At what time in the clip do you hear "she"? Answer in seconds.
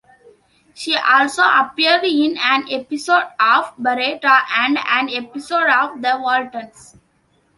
0.73-0.95